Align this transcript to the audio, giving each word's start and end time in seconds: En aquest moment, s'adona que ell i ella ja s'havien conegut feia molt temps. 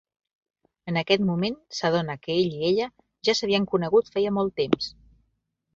En 0.91 0.97
aquest 1.01 1.25
moment, 1.27 1.59
s'adona 1.81 2.17
que 2.23 2.33
ell 2.39 2.57
i 2.57 2.65
ella 2.73 2.89
ja 3.29 3.39
s'havien 3.41 3.71
conegut 3.75 4.15
feia 4.17 4.37
molt 4.41 4.57
temps. 4.65 4.95